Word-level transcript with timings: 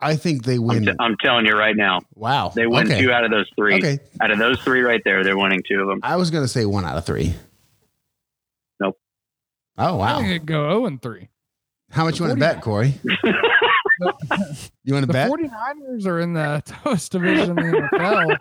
I 0.00 0.16
think 0.16 0.44
they 0.44 0.58
win. 0.58 0.78
I'm, 0.78 0.84
t- 0.84 1.00
I'm 1.00 1.16
telling 1.22 1.46
you 1.46 1.52
right 1.52 1.76
now. 1.76 2.00
Wow. 2.14 2.52
They 2.54 2.66
win 2.66 2.86
okay. 2.86 3.00
two 3.00 3.12
out 3.12 3.24
of 3.24 3.30
those 3.30 3.48
three. 3.54 3.76
Okay. 3.76 3.98
Out 4.20 4.30
of 4.30 4.38
those 4.38 4.60
three 4.60 4.80
right 4.80 5.02
there, 5.04 5.22
they're 5.22 5.36
winning 5.36 5.62
two 5.68 5.80
of 5.80 5.88
them. 5.88 6.00
I 6.02 6.16
was 6.16 6.30
going 6.30 6.44
to 6.44 6.48
say 6.48 6.64
one 6.64 6.84
out 6.84 6.96
of 6.96 7.04
three. 7.04 7.34
Nope. 8.80 8.98
Oh, 9.76 9.84
I 9.84 9.92
wow. 9.92 10.18
think 10.18 10.30
it'd 10.30 10.46
go 10.46 10.70
0 10.70 10.86
and 10.86 11.02
3. 11.02 11.28
How 11.90 12.04
much 12.04 12.18
you 12.18 12.24
want 12.24 12.38
to 12.38 12.40
bet, 12.40 12.62
Corey? 12.62 12.94
You 14.84 14.94
want 14.94 15.06
to 15.06 15.12
bet? 15.12 15.30
The 15.30 15.36
bet? 15.36 15.52
49ers 15.52 16.06
are 16.06 16.20
in 16.20 16.32
the 16.32 16.62
toughest 16.66 17.12
division 17.12 17.50
in 17.50 17.56
the 17.56 17.88
NFL. 17.92 18.36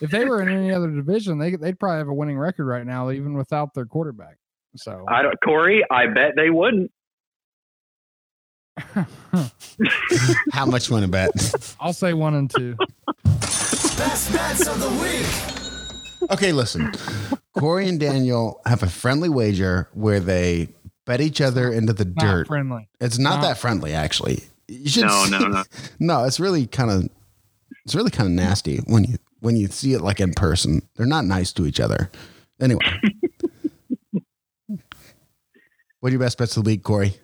if 0.00 0.10
they 0.10 0.24
were 0.24 0.42
in 0.42 0.48
any 0.48 0.72
other 0.72 0.90
division, 0.90 1.38
they, 1.38 1.56
they'd 1.56 1.78
probably 1.78 1.98
have 1.98 2.08
a 2.08 2.14
winning 2.14 2.38
record 2.38 2.66
right 2.66 2.86
now, 2.86 3.10
even 3.10 3.34
without 3.34 3.74
their 3.74 3.86
quarterback. 3.86 4.38
So 4.76 5.04
I 5.08 5.22
don't, 5.22 5.34
Corey, 5.44 5.84
I 5.90 6.06
bet 6.06 6.32
they 6.36 6.50
wouldn't. 6.50 6.90
How 10.52 10.66
much 10.66 10.88
you 10.88 10.94
want 10.94 11.04
to 11.04 11.10
bet? 11.10 11.30
I'll 11.80 11.92
say 11.92 12.12
one 12.12 12.34
and 12.34 12.50
two. 12.50 12.76
Best 13.24 14.32
bets 14.32 14.66
of 14.68 14.80
the 14.80 14.90
week. 16.20 16.30
Okay, 16.30 16.52
listen. 16.52 16.92
Corey 17.58 17.88
and 17.88 17.98
Daniel 18.00 18.60
have 18.66 18.82
a 18.82 18.88
friendly 18.88 19.28
wager 19.28 19.88
where 19.94 20.20
they 20.20 20.68
bet 21.04 21.20
each 21.20 21.40
other 21.40 21.72
into 21.72 21.92
the 21.92 22.04
Not 22.04 22.16
dirt. 22.18 22.46
friendly. 22.48 22.88
It's 23.00 23.18
not 23.18 23.36
Not- 23.36 23.42
that 23.42 23.58
friendly, 23.58 23.92
actually. 23.94 24.42
You 24.68 24.88
should 24.88 25.04
No, 25.04 25.24
see- 25.24 25.30
no, 25.30 25.38
no. 25.46 25.62
no. 26.00 26.24
It's 26.24 26.40
really 26.40 26.66
kind 26.66 26.90
of, 26.90 27.08
it's 27.84 27.94
really 27.94 28.10
kind 28.10 28.26
of 28.26 28.32
nasty 28.32 28.78
when 28.86 29.04
you 29.04 29.16
when 29.40 29.56
you 29.56 29.68
see 29.68 29.92
it 29.92 30.00
like 30.00 30.18
in 30.20 30.32
person. 30.34 30.82
They're 30.96 31.06
not 31.06 31.24
nice 31.24 31.52
to 31.54 31.66
each 31.66 31.78
other. 31.78 32.10
Anyway, 32.60 32.80
what 36.00 36.08
are 36.08 36.10
your 36.10 36.18
best 36.18 36.38
bets 36.38 36.56
of 36.56 36.64
the 36.64 36.70
week, 36.70 36.82
Corey? 36.82 37.14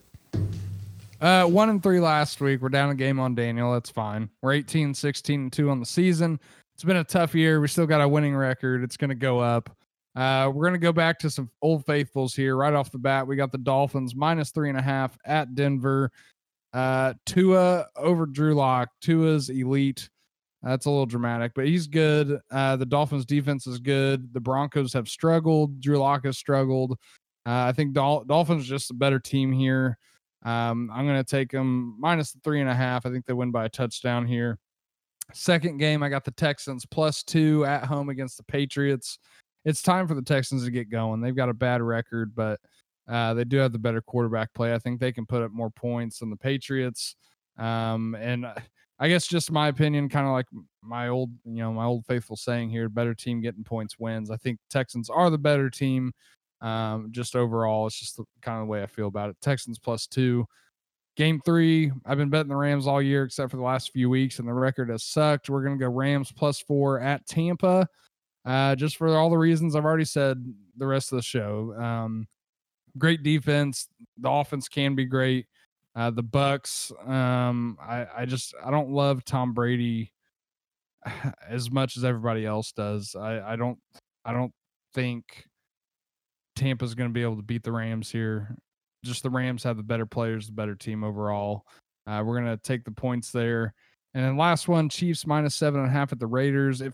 Uh, 1.22 1.46
one 1.46 1.70
and 1.70 1.80
three 1.80 2.00
last 2.00 2.40
week. 2.40 2.60
We're 2.60 2.68
down 2.68 2.90
a 2.90 2.96
game 2.96 3.20
on 3.20 3.36
Daniel. 3.36 3.72
That's 3.72 3.90
fine. 3.90 4.28
We're 4.42 4.54
18, 4.54 4.92
16, 4.92 5.40
and 5.40 5.52
two 5.52 5.70
on 5.70 5.78
the 5.78 5.86
season. 5.86 6.40
It's 6.74 6.82
been 6.82 6.96
a 6.96 7.04
tough 7.04 7.32
year. 7.32 7.60
We 7.60 7.68
still 7.68 7.86
got 7.86 8.00
a 8.00 8.08
winning 8.08 8.34
record. 8.34 8.82
It's 8.82 8.96
going 8.96 9.10
to 9.10 9.14
go 9.14 9.38
up. 9.38 9.70
Uh, 10.16 10.50
we're 10.52 10.64
going 10.64 10.72
to 10.72 10.80
go 10.80 10.92
back 10.92 11.20
to 11.20 11.30
some 11.30 11.48
old 11.62 11.86
faithfuls 11.86 12.34
here 12.34 12.56
right 12.56 12.74
off 12.74 12.90
the 12.90 12.98
bat. 12.98 13.24
We 13.24 13.36
got 13.36 13.52
the 13.52 13.58
Dolphins 13.58 14.16
minus 14.16 14.50
three 14.50 14.68
and 14.68 14.76
a 14.76 14.82
half 14.82 15.16
at 15.24 15.54
Denver. 15.54 16.10
Uh, 16.72 17.14
Tua 17.24 17.86
over 17.94 18.26
Drew 18.26 18.56
Lock. 18.56 18.88
Tua's 19.00 19.48
elite. 19.48 20.10
That's 20.60 20.86
a 20.86 20.90
little 20.90 21.06
dramatic, 21.06 21.52
but 21.54 21.66
he's 21.66 21.86
good. 21.86 22.40
Uh, 22.50 22.74
the 22.74 22.86
Dolphins 22.86 23.26
defense 23.26 23.68
is 23.68 23.78
good. 23.78 24.34
The 24.34 24.40
Broncos 24.40 24.92
have 24.94 25.08
struggled. 25.08 25.80
Drew 25.80 25.98
Lock 25.98 26.24
has 26.24 26.36
struggled. 26.36 26.98
Uh, 27.46 27.66
I 27.66 27.72
think 27.72 27.92
Dol- 27.92 28.24
Dolphins 28.24 28.66
just 28.66 28.90
a 28.90 28.94
better 28.94 29.20
team 29.20 29.52
here. 29.52 29.98
Um, 30.44 30.90
I'm 30.92 31.06
going 31.06 31.22
to 31.22 31.28
take 31.28 31.50
them 31.50 31.96
minus 31.98 32.36
three 32.42 32.60
and 32.60 32.68
a 32.68 32.74
half. 32.74 33.06
I 33.06 33.10
think 33.10 33.26
they 33.26 33.32
win 33.32 33.50
by 33.50 33.66
a 33.66 33.68
touchdown 33.68 34.26
here. 34.26 34.58
Second 35.32 35.78
game, 35.78 36.02
I 36.02 36.08
got 36.08 36.24
the 36.24 36.32
Texans 36.32 36.84
plus 36.84 37.22
two 37.22 37.64
at 37.64 37.84
home 37.84 38.08
against 38.08 38.36
the 38.36 38.42
Patriots. 38.44 39.18
It's 39.64 39.82
time 39.82 40.08
for 40.08 40.14
the 40.14 40.22
Texans 40.22 40.64
to 40.64 40.70
get 40.70 40.90
going. 40.90 41.20
They've 41.20 41.36
got 41.36 41.48
a 41.48 41.54
bad 41.54 41.80
record, 41.80 42.34
but 42.34 42.60
uh, 43.08 43.34
they 43.34 43.44
do 43.44 43.58
have 43.58 43.72
the 43.72 43.78
better 43.78 44.02
quarterback 44.02 44.52
play. 44.54 44.74
I 44.74 44.78
think 44.78 45.00
they 45.00 45.12
can 45.12 45.26
put 45.26 45.42
up 45.42 45.52
more 45.52 45.70
points 45.70 46.18
than 46.18 46.30
the 46.30 46.36
Patriots. 46.36 47.14
Um, 47.58 48.16
and 48.18 48.44
uh, 48.44 48.54
I 48.98 49.08
guess 49.08 49.26
just 49.26 49.52
my 49.52 49.68
opinion, 49.68 50.08
kind 50.08 50.26
of 50.26 50.32
like 50.32 50.46
my 50.82 51.08
old, 51.08 51.30
you 51.44 51.62
know, 51.62 51.72
my 51.72 51.84
old 51.84 52.06
faithful 52.06 52.36
saying 52.36 52.70
here: 52.70 52.88
better 52.88 53.14
team 53.14 53.40
getting 53.40 53.64
points 53.64 53.98
wins. 53.98 54.30
I 54.30 54.36
think 54.36 54.58
Texans 54.70 55.08
are 55.08 55.30
the 55.30 55.38
better 55.38 55.70
team. 55.70 56.12
Um, 56.62 57.08
just 57.10 57.36
overall, 57.36 57.86
it's 57.86 57.98
just 57.98 58.16
the, 58.16 58.24
kind 58.40 58.60
of 58.60 58.66
the 58.66 58.70
way 58.70 58.82
I 58.82 58.86
feel 58.86 59.08
about 59.08 59.30
it. 59.30 59.36
Texans 59.42 59.78
plus 59.78 60.06
two. 60.06 60.46
Game 61.14 61.40
three, 61.44 61.92
I've 62.06 62.16
been 62.16 62.30
betting 62.30 62.48
the 62.48 62.56
Rams 62.56 62.86
all 62.86 63.02
year 63.02 63.24
except 63.24 63.50
for 63.50 63.58
the 63.58 63.62
last 63.62 63.92
few 63.92 64.08
weeks, 64.08 64.38
and 64.38 64.48
the 64.48 64.54
record 64.54 64.88
has 64.88 65.04
sucked. 65.04 65.50
We're 65.50 65.62
going 65.62 65.78
to 65.78 65.84
go 65.84 65.90
Rams 65.90 66.32
plus 66.32 66.60
four 66.60 67.00
at 67.00 67.26
Tampa, 67.26 67.86
uh, 68.46 68.76
just 68.76 68.96
for 68.96 69.14
all 69.14 69.28
the 69.28 69.36
reasons 69.36 69.76
I've 69.76 69.84
already 69.84 70.06
said 70.06 70.42
the 70.78 70.86
rest 70.86 71.12
of 71.12 71.16
the 71.16 71.22
show. 71.22 71.74
Um, 71.78 72.26
great 72.96 73.22
defense. 73.22 73.88
The 74.16 74.30
offense 74.30 74.68
can 74.68 74.94
be 74.94 75.04
great. 75.04 75.46
Uh, 75.94 76.10
the 76.10 76.24
Bucs, 76.24 76.90
um, 77.06 77.76
I, 77.78 78.06
I 78.16 78.24
just 78.24 78.54
I 78.64 78.70
don't 78.70 78.90
love 78.90 79.22
Tom 79.24 79.52
Brady 79.52 80.12
as 81.48 81.70
much 81.70 81.98
as 81.98 82.04
everybody 82.04 82.46
else 82.46 82.72
does. 82.72 83.14
I, 83.14 83.52
I 83.52 83.56
don't 83.56 83.78
I 84.24 84.32
don't 84.32 84.52
think 84.94 85.44
Tampa's 86.62 86.94
going 86.94 87.10
to 87.10 87.14
be 87.14 87.22
able 87.22 87.36
to 87.36 87.42
beat 87.42 87.62
the 87.62 87.72
Rams 87.72 88.10
here. 88.10 88.56
Just 89.04 89.22
the 89.22 89.30
Rams 89.30 89.64
have 89.64 89.76
the 89.76 89.82
better 89.82 90.06
players, 90.06 90.46
the 90.46 90.52
better 90.52 90.76
team 90.76 91.02
overall. 91.02 91.66
Uh, 92.06 92.22
we're 92.24 92.40
going 92.40 92.56
to 92.56 92.62
take 92.62 92.84
the 92.84 92.92
points 92.92 93.32
there. 93.32 93.74
And 94.14 94.24
then 94.24 94.36
last 94.36 94.68
one, 94.68 94.88
Chiefs 94.88 95.26
minus 95.26 95.54
seven 95.54 95.80
and 95.80 95.88
a 95.88 95.92
half 95.92 96.12
at 96.12 96.18
the 96.18 96.26
Raiders. 96.26 96.80
If 96.80 96.92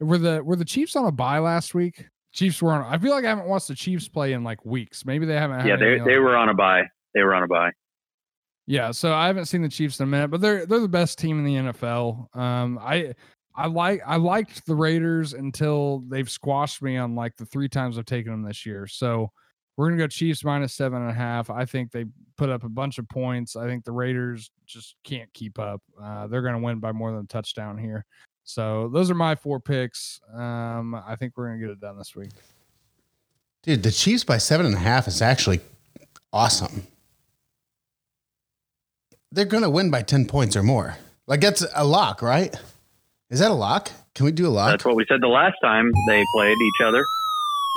were 0.00 0.18
the 0.18 0.42
were 0.42 0.56
the 0.56 0.64
Chiefs 0.64 0.96
on 0.96 1.06
a 1.06 1.12
bye 1.12 1.38
last 1.38 1.74
week? 1.74 2.06
Chiefs 2.32 2.60
were 2.60 2.72
on. 2.72 2.82
I 2.82 2.98
feel 2.98 3.12
like 3.12 3.24
I 3.24 3.28
haven't 3.28 3.46
watched 3.46 3.68
the 3.68 3.74
Chiefs 3.74 4.08
play 4.08 4.32
in 4.32 4.42
like 4.42 4.64
weeks. 4.64 5.06
Maybe 5.06 5.26
they 5.26 5.36
haven't. 5.36 5.60
Had 5.60 5.68
Yeah, 5.68 5.76
they 5.76 5.98
they 6.04 6.18
were 6.18 6.36
on 6.36 6.48
a 6.48 6.54
bye. 6.54 6.82
They 7.14 7.22
were 7.22 7.34
on 7.34 7.44
a 7.44 7.46
bye. 7.46 7.70
yeah, 8.66 8.90
so 8.90 9.14
I 9.14 9.28
haven't 9.28 9.46
seen 9.46 9.62
the 9.62 9.68
Chiefs 9.68 10.00
in 10.00 10.04
a 10.04 10.06
minute, 10.08 10.28
but 10.28 10.40
they're 10.40 10.66
they're 10.66 10.80
the 10.80 10.88
best 10.88 11.18
team 11.18 11.38
in 11.38 11.44
the 11.44 11.72
NFL. 11.72 12.36
Um, 12.36 12.78
I 12.82 13.14
I 13.56 13.66
like 13.66 14.02
I 14.06 14.16
liked 14.16 14.66
the 14.66 14.74
Raiders 14.74 15.32
until 15.32 16.04
they've 16.08 16.28
squashed 16.28 16.82
me 16.82 16.96
on 16.96 17.14
like 17.14 17.36
the 17.36 17.46
three 17.46 17.68
times 17.68 17.98
I've 17.98 18.04
taken 18.04 18.30
them 18.30 18.42
this 18.42 18.66
year. 18.66 18.86
So 18.86 19.30
we're 19.76 19.88
gonna 19.88 20.02
go 20.02 20.06
Chiefs 20.06 20.44
minus 20.44 20.74
seven 20.74 21.02
and 21.02 21.10
a 21.10 21.14
half. 21.14 21.48
I 21.50 21.64
think 21.64 21.90
they 21.90 22.04
put 22.36 22.50
up 22.50 22.64
a 22.64 22.68
bunch 22.68 22.98
of 22.98 23.08
points. 23.08 23.56
I 23.56 23.66
think 23.66 23.84
the 23.84 23.92
Raiders 23.92 24.50
just 24.66 24.96
can't 25.04 25.32
keep 25.32 25.58
up. 25.58 25.80
Uh, 26.00 26.26
they're 26.26 26.42
gonna 26.42 26.60
win 26.60 26.80
by 26.80 26.92
more 26.92 27.10
than 27.12 27.20
a 27.20 27.26
touchdown 27.26 27.78
here. 27.78 28.04
So 28.44 28.88
those 28.92 29.10
are 29.10 29.14
my 29.14 29.34
four 29.34 29.58
picks. 29.58 30.20
Um, 30.34 30.94
I 30.94 31.16
think 31.16 31.36
we're 31.36 31.48
gonna 31.48 31.60
get 31.60 31.70
it 31.70 31.80
done 31.80 31.96
this 31.98 32.14
week. 32.14 32.30
Dude, 33.62 33.82
the 33.82 33.90
Chiefs 33.90 34.22
by 34.22 34.38
seven 34.38 34.66
and 34.66 34.74
a 34.74 34.78
half 34.78 35.08
is 35.08 35.20
actually 35.20 35.60
awesome. 36.32 36.86
They're 39.32 39.44
to 39.44 39.70
win 39.70 39.90
by 39.90 40.02
10 40.02 40.26
points 40.26 40.56
or 40.56 40.62
more. 40.62 40.96
Like, 41.26 41.40
that's 41.40 41.66
a 41.74 41.84
lock, 41.84 42.22
right? 42.22 42.54
Is 43.30 43.40
that 43.40 43.50
a 43.50 43.54
lock? 43.54 43.90
Can 44.14 44.24
we 44.24 44.32
do 44.32 44.46
a 44.46 44.48
lock? 44.50 44.70
That's 44.70 44.84
what 44.84 44.96
we 44.96 45.04
said 45.08 45.20
the 45.20 45.26
last 45.28 45.56
time 45.62 45.90
they 46.08 46.24
played 46.34 46.56
each 46.62 46.80
other. 46.86 47.04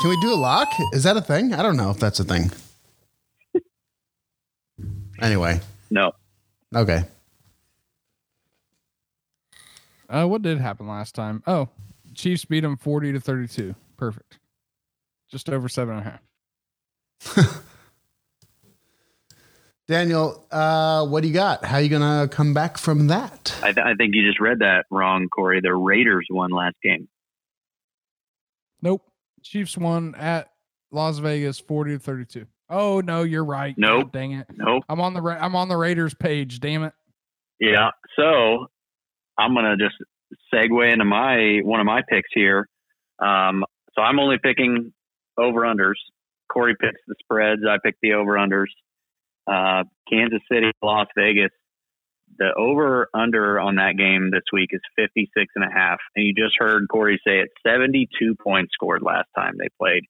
Can 0.02 0.10
we 0.12 0.18
do 0.22 0.34
a 0.34 0.36
lock? 0.36 0.68
Is 0.94 1.04
that 1.04 1.18
a 1.18 1.22
thing? 1.22 1.54
I 1.54 1.62
don't 1.64 1.76
know 1.76 1.90
if 1.90 1.98
that's 2.00 2.20
a 2.20 2.24
thing. 2.24 2.52
Anyway, 5.22 5.60
No, 5.92 6.14
okay. 6.74 7.04
Uh, 10.08 10.26
what 10.26 10.42
did 10.42 10.60
happen 10.62 10.88
last 10.88 11.14
time? 11.14 11.44
Oh, 11.46 11.68
Chiefs 12.16 12.46
beat 12.46 12.62
them 12.62 12.78
forty 12.78 13.12
to 13.12 13.20
thirty-two. 13.20 13.76
Perfect. 13.98 14.40
Just 15.30 15.50
over 15.50 15.68
seven 15.68 15.98
and 15.98 16.08
a 16.08 16.10
half. 17.42 17.64
Daniel, 19.90 20.46
uh, 20.52 21.04
what 21.08 21.24
do 21.24 21.28
you 21.28 21.34
got? 21.34 21.66
How 21.66 21.78
are 21.78 21.82
you 21.82 21.90
going 21.90 22.04
to 22.04 22.34
come 22.34 22.54
back 22.54 22.78
from 22.78 23.08
that? 23.08 23.58
I, 23.64 23.72
th- 23.72 23.84
I 23.84 23.96
think 23.96 24.14
you 24.14 24.24
just 24.26 24.40
read 24.40 24.60
that 24.60 24.86
wrong, 24.92 25.28
Corey. 25.30 25.62
The 25.62 25.74
Raiders 25.74 26.28
won 26.30 26.52
last 26.52 26.76
game. 26.84 27.08
Nope. 28.84 29.02
Chiefs 29.42 29.76
won 29.76 30.14
at 30.14 30.52
Las 30.92 31.18
Vegas, 31.18 31.60
forty 31.60 31.94
to 31.94 32.00
thirty-two. 32.00 32.46
Oh 32.70 33.02
no, 33.02 33.24
you're 33.24 33.44
right. 33.44 33.76
God 33.76 33.82
Nope. 33.82 34.12
dang 34.12 34.34
it. 34.34 34.46
Nope. 34.56 34.84
I'm 34.88 35.02
on 35.02 35.14
the 35.16 35.22
Ra- 35.22 35.40
I'm 35.42 35.56
on 35.56 35.70
the 35.70 35.76
Raiders 35.78 36.14
page. 36.14 36.60
Damn 36.60 36.84
it. 36.84 36.94
Yeah. 37.60 37.90
So 38.16 38.68
I'm 39.38 39.56
gonna 39.56 39.76
just 39.76 39.96
segue 40.54 40.92
into 40.94 41.06
my 41.06 41.60
one 41.64 41.80
of 41.80 41.86
my 41.86 42.02
picks 42.08 42.30
here. 42.34 42.68
Um, 43.18 43.66
so 43.96 44.02
I'm 44.02 44.20
only 44.20 44.38
picking 44.42 44.94
over 45.38 45.62
unders. 45.62 45.94
Corey 46.52 46.76
picks 46.80 47.00
the 47.08 47.16
spreads. 47.20 47.62
I 47.68 47.78
pick 47.84 47.96
the 48.02 48.14
over 48.14 48.34
unders. 48.34 48.68
Uh, 49.50 49.84
Kansas 50.10 50.42
City, 50.52 50.72
Las 50.82 51.08
Vegas. 51.18 51.52
The 52.38 52.54
over 52.56 53.10
under 53.14 53.60
on 53.60 53.76
that 53.76 53.98
game 53.98 54.30
this 54.32 54.44
week 54.54 54.70
is 54.72 54.82
56 54.96 55.52
and 55.56 55.66
a 55.66 55.74
half. 55.74 55.98
And 56.16 56.26
you 56.26 56.34
just 56.34 56.56
heard 56.58 56.88
Corey 56.90 57.20
say 57.26 57.40
it 57.40 57.50
72 57.66 58.36
points 58.42 58.72
scored 58.74 59.02
last 59.02 59.28
time 59.36 59.56
they 59.58 59.70
played. 59.80 60.04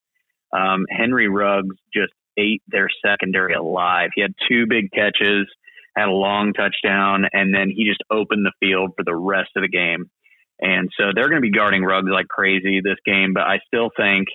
Um, 0.52 0.86
Henry 0.90 1.30
Ruggs 1.30 1.76
just 1.94 2.12
ate 2.38 2.62
their 2.68 2.90
secondary 3.06 3.54
alive. 3.54 4.10
He 4.14 4.22
had 4.22 4.34
two 4.50 4.66
big 4.68 4.92
catches, 4.92 5.48
had 5.96 6.10
a 6.10 6.12
long 6.12 6.54
touchdown, 6.54 7.26
and 7.32 7.54
then 7.54 7.70
he 7.70 7.86
just 7.86 8.04
opened 8.12 8.46
the 8.46 8.54
field 8.60 8.92
for 8.98 9.04
the 9.04 9.16
rest 9.16 9.52
of 9.56 9.64
the 9.64 9.70
game. 9.70 10.10
And 10.60 10.90
so 10.98 11.12
they're 11.16 11.30
going 11.30 11.42
to 11.42 11.48
be 11.48 11.52
guarding 11.52 11.84
Ruggs 11.84 12.12
like 12.12 12.28
crazy 12.28 12.82
this 12.84 13.00
game. 13.06 13.34
But 13.34 13.44
I 13.44 13.60
still 13.66 13.90
think, 13.96 14.28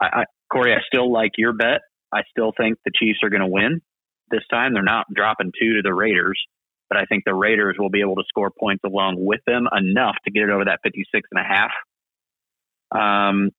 I, 0.00 0.06
I, 0.20 0.24
Corey, 0.52 0.72
I 0.72 0.78
still 0.86 1.12
like 1.12 1.32
your 1.36 1.52
bet. 1.52 1.80
I 2.12 2.22
still 2.30 2.52
think 2.56 2.78
the 2.84 2.92
Chiefs 2.94 3.18
are 3.22 3.28
going 3.28 3.42
to 3.42 3.48
win 3.48 3.82
this 4.30 4.44
time. 4.50 4.74
They're 4.74 4.82
not 4.82 5.06
dropping 5.14 5.52
two 5.58 5.74
to 5.74 5.82
the 5.82 5.94
Raiders, 5.94 6.40
but 6.88 6.98
I 6.98 7.04
think 7.04 7.24
the 7.24 7.34
Raiders 7.34 7.76
will 7.78 7.90
be 7.90 8.00
able 8.00 8.16
to 8.16 8.24
score 8.28 8.50
points 8.50 8.84
along 8.84 9.16
with 9.18 9.40
them 9.46 9.66
enough 9.76 10.16
to 10.24 10.30
get 10.30 10.44
it 10.44 10.50
over 10.50 10.64
that 10.64 10.80
56 10.82 11.28
and 11.30 11.40
a 11.40 11.44
half. 11.44 11.70
Um, 12.90 13.50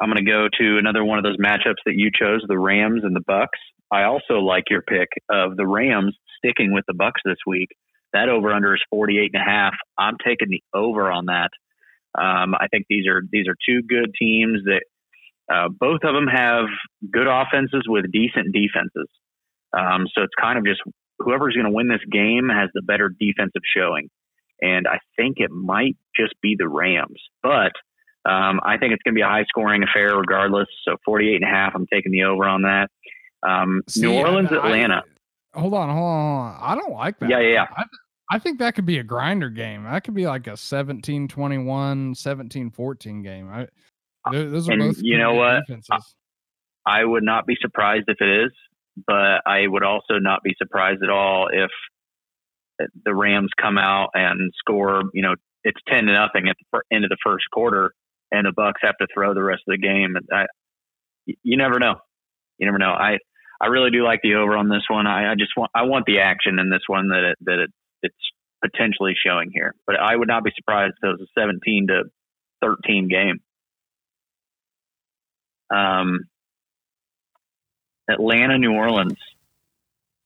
I'm 0.00 0.10
going 0.10 0.24
to 0.24 0.30
go 0.30 0.48
to 0.60 0.78
another 0.78 1.04
one 1.04 1.18
of 1.18 1.24
those 1.24 1.38
matchups 1.38 1.82
that 1.86 1.94
you 1.94 2.10
chose, 2.14 2.44
the 2.46 2.58
Rams 2.58 3.02
and 3.02 3.16
the 3.16 3.24
Bucs. 3.28 3.58
I 3.90 4.04
also 4.04 4.34
like 4.34 4.64
your 4.70 4.82
pick 4.82 5.08
of 5.28 5.56
the 5.56 5.66
Rams 5.66 6.16
sticking 6.38 6.72
with 6.72 6.84
the 6.86 6.94
Bucs 6.94 7.22
this 7.24 7.38
week. 7.46 7.68
That 8.12 8.28
over 8.28 8.52
under 8.52 8.74
is 8.74 8.82
48 8.90 9.30
and 9.34 9.42
a 9.42 9.44
half. 9.44 9.74
I'm 9.98 10.16
taking 10.24 10.48
the 10.50 10.62
over 10.72 11.10
on 11.10 11.26
that. 11.26 11.50
Um, 12.18 12.54
I 12.54 12.68
think 12.70 12.86
these 12.88 13.06
are 13.06 13.22
these 13.30 13.46
are 13.48 13.56
two 13.66 13.82
good 13.82 14.14
teams 14.18 14.62
that 14.64 14.82
uh, 15.52 15.68
both 15.68 16.00
of 16.04 16.14
them 16.14 16.26
have 16.26 16.66
good 17.10 17.26
offenses 17.26 17.84
with 17.86 18.10
decent 18.10 18.52
defenses. 18.52 19.08
Um, 19.76 20.06
so 20.14 20.22
it's 20.22 20.34
kind 20.40 20.58
of 20.58 20.64
just 20.64 20.80
whoever's 21.18 21.54
going 21.54 21.66
to 21.66 21.72
win 21.72 21.88
this 21.88 22.00
game 22.10 22.48
has 22.48 22.70
the 22.74 22.82
better 22.82 23.08
defensive 23.08 23.62
showing. 23.76 24.08
And 24.60 24.86
I 24.88 24.98
think 25.16 25.36
it 25.38 25.50
might 25.50 25.96
just 26.16 26.34
be 26.42 26.56
the 26.58 26.68
Rams. 26.68 27.20
But 27.42 27.72
um, 28.28 28.60
I 28.64 28.76
think 28.78 28.92
it's 28.92 29.02
going 29.02 29.14
to 29.14 29.18
be 29.18 29.22
a 29.22 29.26
high 29.28 29.44
scoring 29.48 29.82
affair 29.82 30.16
regardless. 30.16 30.66
So 30.84 30.96
48 31.04 31.36
and 31.36 31.44
a 31.44 31.48
half, 31.48 31.72
I'm 31.74 31.86
taking 31.92 32.12
the 32.12 32.24
over 32.24 32.44
on 32.44 32.62
that. 32.62 32.88
Um, 33.46 33.82
See, 33.88 34.00
New 34.02 34.14
Orleans, 34.14 34.48
I- 34.50 34.56
Atlanta. 34.56 35.02
Hold 35.54 35.74
on, 35.74 35.88
hold 35.88 36.04
on, 36.04 36.54
hold 36.54 36.54
on. 36.54 36.58
I 36.60 36.74
don't 36.74 36.92
like 36.92 37.18
that. 37.20 37.30
Yeah, 37.30 37.40
yeah, 37.40 37.52
yeah. 37.52 37.66
I, 37.76 37.84
I 38.30 38.38
think 38.38 38.58
that 38.58 38.74
could 38.74 38.84
be 38.84 38.98
a 38.98 39.02
grinder 39.02 39.48
game. 39.48 39.84
That 39.84 40.04
could 40.04 40.14
be 40.14 40.26
like 40.26 40.46
a 40.46 40.56
17 40.56 41.26
21, 41.26 42.14
17 42.14 42.70
14 42.70 43.22
game. 43.22 43.48
I, 43.50 43.66
those 44.30 44.68
are 44.68 44.72
And 44.72 44.82
both 44.82 44.98
you 45.00 45.16
know 45.16 45.34
what? 45.34 45.64
defenses. 45.66 46.14
I 46.86 47.04
would 47.04 47.22
not 47.22 47.46
be 47.46 47.56
surprised 47.60 48.04
if 48.08 48.20
it 48.20 48.44
is, 48.44 48.52
but 49.06 49.42
I 49.46 49.66
would 49.66 49.82
also 49.82 50.18
not 50.18 50.42
be 50.42 50.54
surprised 50.58 51.02
at 51.02 51.10
all 51.10 51.48
if 51.52 51.70
the 53.04 53.14
Rams 53.14 53.50
come 53.60 53.78
out 53.78 54.10
and 54.14 54.52
score. 54.58 55.02
You 55.12 55.22
know, 55.22 55.34
it's 55.64 55.80
ten 55.88 56.04
to 56.04 56.12
nothing 56.12 56.48
at 56.48 56.56
the 56.72 56.80
end 56.92 57.04
of 57.04 57.10
the 57.10 57.18
first 57.24 57.44
quarter, 57.52 57.92
and 58.30 58.46
the 58.46 58.52
Bucs 58.52 58.82
have 58.82 58.96
to 58.98 59.06
throw 59.12 59.34
the 59.34 59.42
rest 59.42 59.62
of 59.68 59.72
the 59.72 59.78
game. 59.78 60.16
I, 60.32 60.46
you 61.42 61.56
never 61.56 61.78
know. 61.78 61.96
You 62.58 62.66
never 62.66 62.78
know. 62.78 62.92
I 62.92 63.18
I 63.60 63.66
really 63.66 63.90
do 63.90 64.04
like 64.04 64.20
the 64.22 64.34
over 64.34 64.56
on 64.56 64.68
this 64.68 64.84
one. 64.88 65.06
I, 65.06 65.32
I 65.32 65.34
just 65.34 65.52
want 65.56 65.70
I 65.74 65.82
want 65.82 66.06
the 66.06 66.20
action 66.20 66.58
in 66.58 66.70
this 66.70 66.82
one 66.86 67.08
that 67.08 67.30
it, 67.32 67.38
that 67.42 67.58
it, 67.64 67.70
it's 68.02 68.14
potentially 68.64 69.14
showing 69.14 69.50
here. 69.52 69.74
But 69.86 69.96
I 69.96 70.14
would 70.14 70.28
not 70.28 70.44
be 70.44 70.52
surprised 70.56 70.94
if 71.02 71.08
it 71.08 71.18
was 71.18 71.28
a 71.28 71.40
seventeen 71.40 71.88
to 71.88 72.04
thirteen 72.62 73.08
game. 73.08 73.40
Um, 75.70 76.20
Atlanta, 78.08 78.58
New 78.58 78.72
Orleans. 78.72 79.16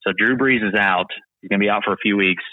So 0.03 0.11
Drew 0.17 0.35
Brees 0.37 0.65
is 0.67 0.73
out. 0.75 1.07
He's 1.41 1.49
going 1.49 1.59
to 1.59 1.63
be 1.63 1.69
out 1.69 1.83
for 1.83 1.93
a 1.93 1.97
few 1.97 2.17
weeks. 2.17 2.43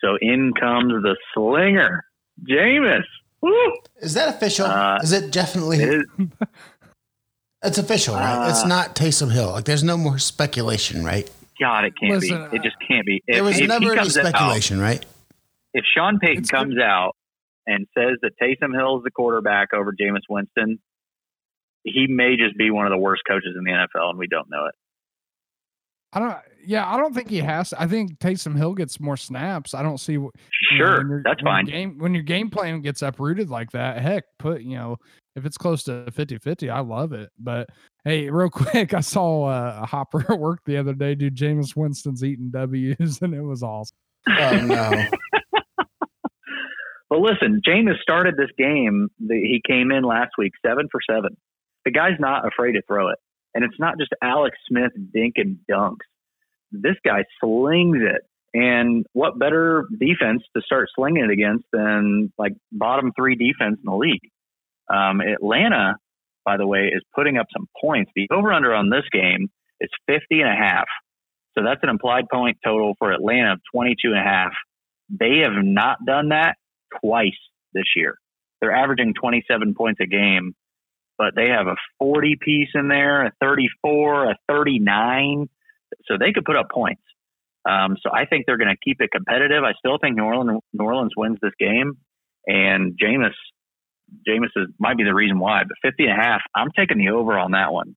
So 0.00 0.16
in 0.20 0.52
comes 0.58 0.92
the 1.02 1.16
slinger, 1.34 2.04
Jameis. 2.48 3.02
Woo! 3.40 3.72
Is 4.00 4.14
that 4.14 4.28
official? 4.34 4.66
Uh, 4.66 4.98
is 5.02 5.12
it 5.12 5.32
definitely? 5.32 5.78
It 5.80 5.88
is- 5.88 6.06
it's 7.62 7.78
official, 7.78 8.14
right? 8.14 8.50
it's 8.50 8.64
uh, 8.64 8.68
not 8.68 8.94
Taysom 8.96 9.32
Hill. 9.32 9.50
Like, 9.50 9.64
there's 9.64 9.84
no 9.84 9.96
more 9.96 10.18
speculation, 10.18 11.04
right? 11.04 11.28
God, 11.60 11.84
it 11.84 11.94
can't 12.00 12.20
Listen, 12.20 12.48
be. 12.50 12.56
It 12.56 12.62
just 12.62 12.76
can't 12.86 13.04
be. 13.06 13.22
If, 13.26 13.34
there 13.34 13.44
was 13.44 13.58
if 13.60 13.68
never 13.68 13.86
any 13.86 13.94
comes 13.96 14.16
out- 14.16 14.26
speculation, 14.26 14.80
right? 14.80 15.04
if 15.74 15.84
Sean 15.94 16.18
Payton 16.18 16.38
It's 16.42 16.50
comes 16.50 16.78
out 16.78 17.14
and 17.66 17.86
says 17.96 18.16
that 18.22 18.32
Taysom 18.42 18.74
Hill 18.74 18.98
is 18.98 19.04
the 19.04 19.10
quarterback 19.10 19.74
over 19.74 19.92
Jameis 19.92 20.22
Winston, 20.28 20.78
he 21.84 22.06
may 22.08 22.36
just 22.36 22.56
be 22.56 22.70
one 22.70 22.86
of 22.86 22.90
the 22.90 22.98
worst 22.98 23.22
coaches 23.28 23.54
in 23.56 23.64
the 23.64 23.70
NFL, 23.70 24.10
and 24.10 24.18
we 24.18 24.26
don't 24.26 24.48
know 24.50 24.66
it. 24.66 24.74
I 26.12 26.20
don't. 26.20 26.36
Yeah, 26.66 26.90
I 26.90 26.96
don't 26.96 27.14
think 27.14 27.28
he 27.28 27.38
has. 27.38 27.72
I 27.74 27.86
think 27.86 28.18
Taysom 28.18 28.56
Hill 28.56 28.74
gets 28.74 28.98
more 28.98 29.16
snaps. 29.16 29.74
I 29.74 29.82
don't 29.82 29.98
see. 29.98 30.14
wh- 30.14 30.32
you 30.72 30.78
know, 30.78 30.86
Sure, 30.86 30.96
when 31.08 31.22
that's 31.24 31.42
when 31.42 31.52
fine. 31.52 31.64
Game 31.66 31.98
when 31.98 32.14
your 32.14 32.22
game 32.22 32.48
plan 32.50 32.80
gets 32.80 33.02
uprooted 33.02 33.50
like 33.50 33.70
that, 33.72 34.00
heck, 34.00 34.24
put 34.38 34.62
you 34.62 34.76
know 34.76 34.96
if 35.36 35.44
it's 35.46 35.56
close 35.58 35.84
to 35.84 36.06
50-50, 36.10 36.68
I 36.68 36.80
love 36.80 37.12
it. 37.12 37.30
But 37.38 37.68
hey, 38.04 38.28
real 38.30 38.48
quick, 38.50 38.94
I 38.94 39.00
saw 39.00 39.44
uh, 39.44 39.80
a 39.82 39.86
Hopper 39.86 40.24
at 40.32 40.38
work 40.38 40.60
the 40.64 40.78
other 40.78 40.94
day. 40.94 41.14
Dude, 41.14 41.36
Jameis 41.36 41.76
Winston's 41.76 42.24
eating 42.24 42.50
W's, 42.50 43.18
and 43.22 43.34
it 43.34 43.42
was 43.42 43.62
awesome. 43.62 43.96
Oh 44.28 44.60
no! 44.64 45.04
But 47.10 47.20
listen, 47.20 47.62
Jameis 47.66 47.98
started 48.02 48.36
this 48.36 48.50
game. 48.58 49.08
He 49.18 49.62
came 49.66 49.90
in 49.90 50.04
last 50.04 50.32
week, 50.36 50.52
seven 50.64 50.88
for 50.92 51.00
seven. 51.10 51.38
The 51.88 51.92
guy's 51.92 52.20
not 52.20 52.46
afraid 52.46 52.72
to 52.72 52.82
throw 52.86 53.08
it, 53.08 53.16
and 53.54 53.64
it's 53.64 53.78
not 53.78 53.96
just 53.98 54.10
Alex 54.22 54.58
Smith 54.68 54.92
dinking 54.94 55.56
dunks. 55.70 56.04
This 56.70 56.96
guy 57.02 57.24
slings 57.40 57.96
it, 58.02 58.20
and 58.52 59.06
what 59.14 59.38
better 59.38 59.86
defense 59.98 60.42
to 60.54 60.60
start 60.60 60.90
slinging 60.94 61.24
it 61.24 61.30
against 61.30 61.64
than 61.72 62.30
like 62.36 62.52
bottom 62.70 63.12
three 63.16 63.36
defense 63.36 63.78
in 63.82 63.90
the 63.90 63.96
league? 63.96 64.20
Um, 64.92 65.22
Atlanta, 65.22 65.96
by 66.44 66.58
the 66.58 66.66
way, 66.66 66.90
is 66.94 67.02
putting 67.14 67.38
up 67.38 67.46
some 67.56 67.66
points. 67.80 68.10
The 68.14 68.28
over/under 68.30 68.74
on 68.74 68.90
this 68.90 69.04
game 69.10 69.48
is 69.80 69.88
50 70.06 70.42
and 70.42 70.50
a 70.50 70.54
half. 70.54 70.88
So 71.56 71.64
that's 71.64 71.80
an 71.82 71.88
implied 71.88 72.26
point 72.30 72.58
total 72.62 72.96
for 72.98 73.12
Atlanta 73.12 73.54
of 73.54 73.60
22 73.72 74.08
and 74.08 74.18
a 74.18 74.22
half. 74.22 74.52
They 75.08 75.38
have 75.38 75.64
not 75.64 76.04
done 76.06 76.28
that 76.28 76.56
twice 77.00 77.40
this 77.72 77.86
year. 77.96 78.18
They're 78.60 78.76
averaging 78.76 79.14
27 79.18 79.74
points 79.74 80.00
a 80.02 80.06
game, 80.06 80.54
but 81.18 81.34
they 81.34 81.48
have 81.48 81.66
a 81.66 81.76
40 81.98 82.36
piece 82.40 82.68
in 82.74 82.88
there, 82.88 83.26
a 83.26 83.32
34, 83.40 84.30
a 84.30 84.36
39. 84.48 85.48
So 86.06 86.14
they 86.18 86.32
could 86.32 86.44
put 86.44 86.56
up 86.56 86.70
points. 86.70 87.02
Um, 87.68 87.96
so 88.02 88.10
I 88.10 88.24
think 88.24 88.46
they're 88.46 88.56
going 88.56 88.74
to 88.74 88.76
keep 88.82 89.00
it 89.00 89.10
competitive. 89.10 89.64
I 89.64 89.72
still 89.78 89.98
think 90.00 90.16
New 90.16 90.24
Orleans, 90.24 90.60
New 90.72 90.84
Orleans 90.84 91.12
wins 91.16 91.38
this 91.42 91.52
game, 91.58 91.98
and 92.46 92.98
Jameis, 93.02 93.34
Jameis 94.26 94.50
is, 94.56 94.68
might 94.78 94.96
be 94.96 95.04
the 95.04 95.14
reason 95.14 95.38
why. 95.38 95.62
But 95.64 95.90
50 95.90 96.04
and 96.04 96.12
a 96.12 96.22
half, 96.22 96.40
I'm 96.54 96.70
taking 96.78 96.98
the 96.98 97.10
over 97.10 97.38
on 97.38 97.50
that 97.50 97.72
one. 97.72 97.96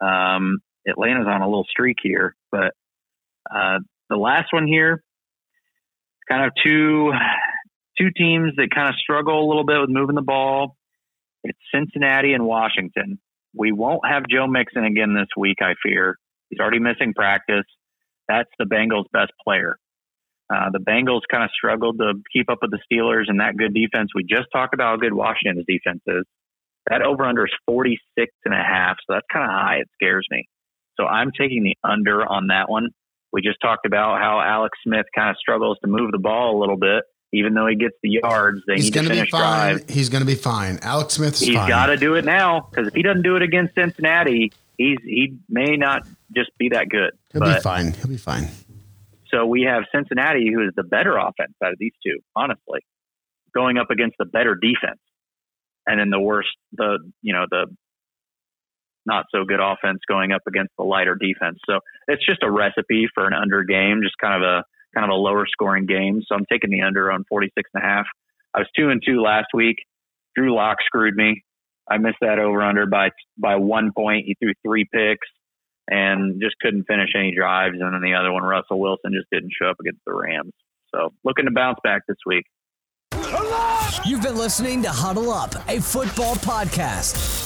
Um, 0.00 0.58
Atlanta's 0.88 1.26
on 1.28 1.42
a 1.42 1.46
little 1.46 1.66
streak 1.70 1.98
here, 2.02 2.34
but 2.50 2.72
uh, 3.54 3.78
the 4.10 4.16
last 4.16 4.52
one 4.52 4.66
here, 4.66 5.02
kind 6.28 6.44
of 6.44 6.52
two 6.62 7.12
two 7.98 8.10
teams 8.16 8.52
that 8.56 8.74
kind 8.74 8.88
of 8.88 8.96
struggle 8.96 9.44
a 9.44 9.46
little 9.46 9.64
bit 9.64 9.80
with 9.80 9.90
moving 9.90 10.16
the 10.16 10.22
ball. 10.22 10.76
It's 11.44 11.58
Cincinnati 11.72 12.32
and 12.32 12.44
Washington. 12.46 13.18
We 13.56 13.70
won't 13.70 14.06
have 14.06 14.24
Joe 14.28 14.46
Mixon 14.46 14.84
again 14.84 15.14
this 15.14 15.28
week, 15.36 15.58
I 15.60 15.74
fear. 15.82 16.16
He's 16.48 16.58
already 16.58 16.80
missing 16.80 17.12
practice. 17.14 17.66
That's 18.28 18.50
the 18.58 18.64
Bengals' 18.64 19.04
best 19.12 19.32
player. 19.44 19.76
Uh, 20.52 20.70
the 20.72 20.78
Bengals 20.78 21.20
kind 21.30 21.44
of 21.44 21.50
struggled 21.56 21.98
to 21.98 22.14
keep 22.32 22.50
up 22.50 22.58
with 22.62 22.70
the 22.70 22.80
Steelers 22.90 23.24
and 23.28 23.40
that 23.40 23.56
good 23.56 23.74
defense. 23.74 24.10
We 24.14 24.24
just 24.24 24.48
talked 24.52 24.74
about 24.74 24.90
how 24.90 24.96
good 24.96 25.14
Washington's 25.14 25.64
defense 25.68 26.00
is. 26.06 26.24
That 26.88 27.02
over 27.02 27.24
under 27.24 27.46
is 27.46 27.52
46 27.66 28.32
and 28.44 28.54
a 28.54 28.58
half, 28.58 28.96
so 29.06 29.14
that's 29.14 29.26
kind 29.32 29.44
of 29.44 29.50
high. 29.50 29.76
It 29.80 29.88
scares 29.94 30.26
me. 30.30 30.48
So 30.98 31.06
I'm 31.06 31.30
taking 31.38 31.62
the 31.62 31.76
under 31.82 32.26
on 32.26 32.48
that 32.48 32.68
one. 32.68 32.88
We 33.32 33.42
just 33.42 33.58
talked 33.60 33.86
about 33.86 34.20
how 34.20 34.40
Alex 34.40 34.78
Smith 34.84 35.06
kind 35.14 35.30
of 35.30 35.36
struggles 35.38 35.78
to 35.82 35.90
move 35.90 36.12
the 36.12 36.18
ball 36.18 36.56
a 36.56 36.60
little 36.60 36.76
bit, 36.76 37.04
even 37.34 37.54
though 37.54 37.66
he 37.66 37.76
gets 37.76 37.94
the 38.02 38.10
yards. 38.22 38.60
They 38.66 38.74
He's 38.76 38.84
need 38.86 38.92
to 38.92 38.98
going 39.00 39.04
to 39.06 39.10
be 39.10 39.16
finish 39.18 39.30
fine. 39.30 39.76
drive. 39.76 39.90
He's 39.90 40.08
going 40.08 40.22
to 40.22 40.26
be 40.26 40.34
fine. 40.34 40.78
Alex 40.82 41.14
Smith's 41.14 41.40
He's 41.40 41.54
fine. 41.56 41.68
got 41.68 41.86
to 41.86 41.96
do 41.96 42.14
it 42.14 42.24
now 42.24 42.68
because 42.70 42.88
if 42.88 42.94
he 42.94 43.02
doesn't 43.02 43.22
do 43.22 43.36
it 43.36 43.42
against 43.42 43.74
Cincinnati, 43.74 44.52
he's 44.78 44.98
he 45.02 45.36
may 45.48 45.76
not 45.76 46.06
just 46.34 46.50
be 46.58 46.68
that 46.70 46.88
good. 46.88 47.12
He'll 47.32 47.40
but 47.40 47.56
be 47.56 47.60
fine. 47.60 47.92
He'll 47.92 48.08
be 48.08 48.16
fine. 48.16 48.48
so 49.28 49.46
we 49.46 49.62
have 49.62 49.84
Cincinnati, 49.94 50.50
who 50.52 50.62
is 50.66 50.72
the 50.76 50.82
better 50.84 51.16
offense 51.16 51.54
out 51.62 51.72
of 51.72 51.78
these 51.78 51.92
two, 52.04 52.18
honestly, 52.36 52.80
going 53.54 53.78
up 53.78 53.90
against 53.90 54.16
the 54.18 54.24
better 54.24 54.54
defense, 54.54 55.00
and 55.86 55.98
then 56.00 56.10
the 56.10 56.20
worst, 56.20 56.50
the 56.72 56.98
you 57.22 57.32
know 57.32 57.46
the 57.50 57.66
not 59.06 59.26
so 59.30 59.44
good 59.44 59.60
offense 59.60 60.00
going 60.08 60.32
up 60.32 60.40
against 60.48 60.72
the 60.78 60.84
lighter 60.84 61.14
defense. 61.14 61.58
So 61.68 61.80
it's 62.08 62.24
just 62.24 62.42
a 62.42 62.50
recipe 62.50 63.06
for 63.14 63.26
an 63.26 63.34
under 63.34 63.62
game, 63.62 64.00
just 64.02 64.16
kind 64.18 64.42
of 64.42 64.48
a 64.48 64.64
kind 64.94 65.10
of 65.10 65.10
a 65.10 65.18
lower 65.18 65.46
scoring 65.50 65.86
game. 65.86 66.22
So 66.26 66.34
I'm 66.34 66.46
taking 66.50 66.70
the 66.70 66.82
under 66.82 67.10
on 67.10 67.24
46 67.28 67.70
and 67.74 67.82
a 67.82 67.86
half. 67.86 68.06
I 68.54 68.60
was 68.60 68.68
two 68.78 68.90
and 68.90 69.02
two 69.04 69.20
last 69.20 69.48
week. 69.52 69.76
Drew 70.36 70.54
Lock 70.54 70.78
screwed 70.86 71.14
me. 71.14 71.42
I 71.90 71.98
missed 71.98 72.18
that 72.20 72.38
over 72.38 72.62
under 72.62 72.86
by 72.86 73.10
by 73.36 73.56
one 73.56 73.92
point. 73.96 74.24
He 74.26 74.36
threw 74.40 74.52
three 74.64 74.86
picks 74.90 75.28
and 75.90 76.40
just 76.40 76.56
couldn't 76.60 76.84
finish 76.84 77.10
any 77.14 77.34
drives. 77.36 77.76
And 77.78 77.92
then 77.92 78.00
the 78.00 78.14
other 78.14 78.32
one, 78.32 78.42
Russell 78.42 78.80
Wilson, 78.80 79.12
just 79.12 79.28
didn't 79.30 79.50
show 79.60 79.68
up 79.68 79.76
against 79.80 80.00
the 80.06 80.14
Rams. 80.14 80.52
So 80.94 81.12
looking 81.24 81.44
to 81.44 81.50
bounce 81.50 81.78
back 81.84 82.02
this 82.08 82.16
week. 82.24 82.44
You've 84.06 84.22
been 84.22 84.36
listening 84.36 84.82
to 84.82 84.90
Huddle 84.90 85.30
Up, 85.30 85.54
a 85.68 85.80
football 85.80 86.36
podcast. 86.36 87.43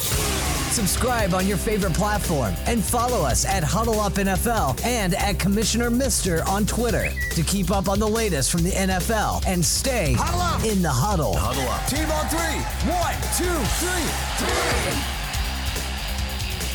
Subscribe 0.70 1.34
on 1.34 1.46
your 1.46 1.56
favorite 1.56 1.94
platform 1.94 2.54
and 2.66 2.82
follow 2.84 3.22
us 3.26 3.44
at 3.44 3.64
Huddle 3.64 4.00
Up 4.00 4.12
NFL 4.14 4.80
and 4.84 5.14
at 5.14 5.38
Commissioner 5.38 5.90
Mister 5.90 6.42
on 6.46 6.66
Twitter 6.66 7.10
to 7.34 7.42
keep 7.42 7.70
up 7.70 7.88
on 7.88 7.98
the 7.98 8.06
latest 8.08 8.50
from 8.52 8.62
the 8.62 8.70
NFL 8.70 9.44
and 9.46 9.64
stay 9.64 10.12
Huddle 10.16 10.40
up. 10.40 10.64
in 10.64 10.80
the 10.82 10.90
huddle. 10.90 11.34
Huddle 11.37 11.68
up. 11.68 11.87
Team 11.88 12.08
on 12.10 12.28
three. 12.28 12.60
One, 12.88 13.14
two, 13.37 13.58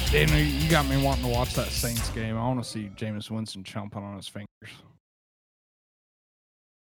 three. 0.10 0.20
Daniel, 0.20 0.40
you 0.40 0.70
got 0.70 0.86
me 0.88 1.02
wanting 1.02 1.24
to 1.24 1.30
watch 1.30 1.54
that 1.54 1.70
Saints 1.70 2.10
game. 2.10 2.36
I 2.38 2.42
want 2.48 2.62
to 2.64 2.70
see 2.70 2.90
Jameis 2.96 3.32
Winston 3.32 3.64
chomping 3.64 3.98
on 4.04 4.16
his 4.18 4.28
fingers. 4.28 4.50